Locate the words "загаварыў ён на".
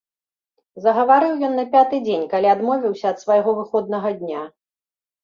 0.85-1.65